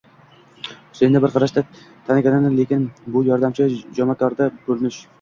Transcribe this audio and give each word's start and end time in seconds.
Husayinni 0.67 1.21
bir 1.25 1.33
qarashda 1.35 1.63
taniganini, 2.09 2.57
lekin 2.63 2.91
bu 3.17 3.25
yordamchi, 3.31 3.71
jomakorda 4.03 4.53
ko'rinish 4.69 5.05